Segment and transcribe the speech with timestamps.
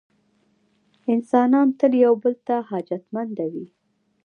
[1.13, 3.67] انسانان تل یو بل ته حاجتمنده وي.